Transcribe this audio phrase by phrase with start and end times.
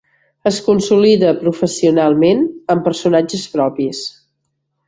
[0.51, 2.43] Es consolida professionalment
[2.75, 4.05] amb personatges propis.